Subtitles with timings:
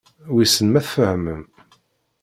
[0.33, 1.43] Wissen ma tfehmem.